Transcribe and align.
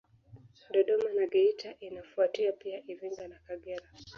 Dodoma 0.71 1.11
na 1.13 1.25
Geita 1.27 1.71
inafuatia 1.79 2.51
pia 2.51 2.83
Iringa 2.87 3.27
na 3.27 3.39
Kagera 3.47 3.89